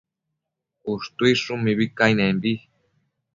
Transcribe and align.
Ushtuidshun 0.91 1.59
mibi 1.65 1.85
cainembi 1.97 2.53